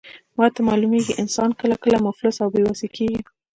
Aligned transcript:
ماته 0.37 0.59
معلومیږي، 0.69 1.13
انسان 1.21 1.49
کله 1.59 1.75
کله 1.83 1.97
مفلس 2.07 2.35
او 2.43 2.49
بې 2.53 2.61
وسه 2.67 2.87
کیږي. 2.95 3.21